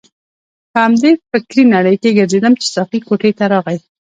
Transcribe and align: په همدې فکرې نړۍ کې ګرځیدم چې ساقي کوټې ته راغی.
په 0.71 0.77
همدې 0.85 1.11
فکرې 1.31 1.63
نړۍ 1.75 1.95
کې 2.01 2.15
ګرځیدم 2.17 2.53
چې 2.61 2.67
ساقي 2.75 2.99
کوټې 3.07 3.31
ته 3.37 3.45
راغی. 3.53 3.77